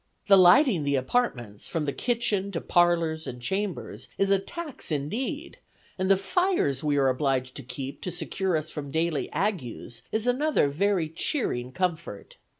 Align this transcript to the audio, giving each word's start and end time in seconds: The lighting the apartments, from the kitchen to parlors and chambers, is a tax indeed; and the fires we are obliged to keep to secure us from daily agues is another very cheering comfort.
The 0.25 0.35
lighting 0.35 0.81
the 0.81 0.95
apartments, 0.95 1.67
from 1.67 1.85
the 1.85 1.93
kitchen 1.93 2.51
to 2.53 2.59
parlors 2.61 3.27
and 3.27 3.39
chambers, 3.39 4.07
is 4.17 4.31
a 4.31 4.39
tax 4.39 4.91
indeed; 4.91 5.59
and 5.95 6.09
the 6.09 6.17
fires 6.17 6.83
we 6.83 6.97
are 6.97 7.07
obliged 7.07 7.53
to 7.57 7.61
keep 7.61 8.01
to 8.01 8.09
secure 8.11 8.57
us 8.57 8.71
from 8.71 8.89
daily 8.89 9.31
agues 9.31 10.01
is 10.11 10.25
another 10.25 10.69
very 10.69 11.07
cheering 11.07 11.71
comfort. 11.71 12.37